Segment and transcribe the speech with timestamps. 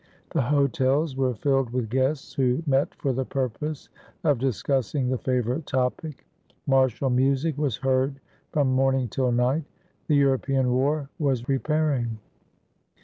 [0.31, 3.89] The hotels were filled with guests who met for the purpose
[4.23, 6.25] of discussing the favorite topic;
[6.65, 8.19] mar tial music was heard
[8.51, 9.65] from morning till night:
[10.07, 12.17] the Euro pean war was preparing.